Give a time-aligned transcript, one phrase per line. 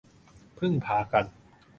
[0.57, 1.25] พึ่งพากัน